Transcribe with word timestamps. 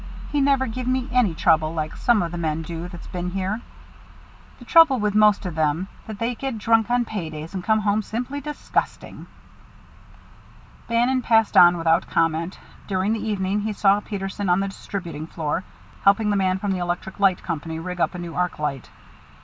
He 0.31 0.41
never 0.41 0.65
give 0.65 0.87
me 0.87 1.07
any 1.11 1.35
trouble 1.35 1.75
like 1.75 1.95
some 1.95 2.23
of 2.23 2.31
the 2.31 2.37
men 2.39 2.63
do 2.63 2.87
that's 2.87 3.05
been 3.05 3.29
here. 3.29 3.61
The 4.57 4.65
trouble 4.65 4.99
with 4.99 5.13
most 5.13 5.45
of 5.45 5.53
them 5.53 5.89
is 6.01 6.07
that 6.07 6.17
they 6.17 6.33
get 6.33 6.57
drunk 6.57 6.89
on 6.89 7.05
pay 7.05 7.29
days 7.29 7.53
and 7.53 7.63
come 7.63 7.81
home 7.81 8.01
simply 8.01 8.41
disgusting." 8.41 9.27
Bannon 10.87 11.21
passed 11.21 11.55
on 11.55 11.77
without 11.77 12.07
comment. 12.09 12.57
During 12.87 13.13
the 13.13 13.23
evening 13.29 13.59
he 13.61 13.73
saw 13.73 13.99
Peterson 13.99 14.49
on 14.49 14.59
the 14.59 14.69
distributing 14.69 15.27
floor, 15.27 15.63
helping 16.03 16.31
the 16.31 16.35
man 16.35 16.57
from 16.57 16.71
the 16.71 16.79
electric 16.79 17.19
light 17.19 17.43
company 17.43 17.77
rig 17.77 18.01
up 18.01 18.15
a 18.15 18.17
new 18.17 18.33
arc 18.33 18.57
light. 18.57 18.89